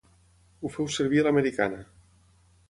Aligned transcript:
Ho 0.63 0.71
feu 0.75 0.89
servir 0.95 1.21
a 1.23 1.27
l'americana. 1.27 1.85